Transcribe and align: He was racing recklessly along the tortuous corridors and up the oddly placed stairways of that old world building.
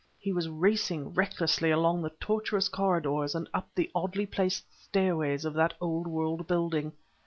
He 0.17 0.33
was 0.33 0.49
racing 0.49 1.13
recklessly 1.13 1.69
along 1.69 2.01
the 2.01 2.09
tortuous 2.19 2.69
corridors 2.69 3.35
and 3.35 3.47
up 3.53 3.69
the 3.75 3.91
oddly 3.93 4.25
placed 4.25 4.65
stairways 4.81 5.45
of 5.45 5.53
that 5.53 5.75
old 5.79 6.07
world 6.07 6.47
building. 6.47 6.93